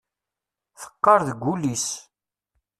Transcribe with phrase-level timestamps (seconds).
[0.79, 1.87] Teqqar deg wul-is.